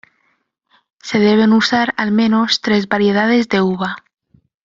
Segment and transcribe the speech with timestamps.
[1.03, 3.97] Se deben usar, al menos, tres variedades de uva.